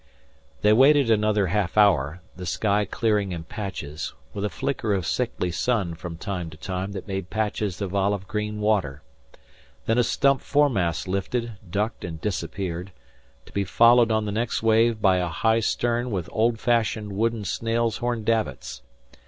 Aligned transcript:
They 0.63 0.73
waited 0.73 1.09
yet 1.09 1.13
another 1.13 1.45
half 1.45 1.77
hour, 1.77 2.21
the 2.35 2.47
sky 2.47 2.85
clearing 2.85 3.31
in 3.31 3.43
patches, 3.43 4.15
with 4.33 4.43
a 4.43 4.49
flicker 4.49 4.95
of 4.95 5.05
sickly 5.05 5.51
sun 5.51 5.93
from 5.93 6.17
time 6.17 6.49
to 6.49 6.57
time 6.57 6.93
that 6.93 7.07
made 7.07 7.29
patches 7.29 7.79
of 7.81 7.93
olive 7.93 8.27
green 8.27 8.61
water. 8.61 9.03
Then 9.85 9.99
a 9.99 10.03
stump 10.03 10.41
foremast 10.41 11.07
lifted, 11.07 11.51
ducked, 11.69 12.03
and 12.03 12.19
disappeared, 12.19 12.91
to 13.45 13.51
be 13.53 13.63
followed 13.63 14.11
on 14.11 14.25
the 14.25 14.31
next 14.31 14.63
wave 14.63 15.03
by 15.03 15.17
a 15.17 15.27
high 15.27 15.59
stern 15.59 16.09
with 16.09 16.27
old 16.31 16.59
fashioned 16.59 17.13
wooden 17.13 17.45
snail's 17.45 17.97
horn 17.97 18.23
davits. 18.23 18.81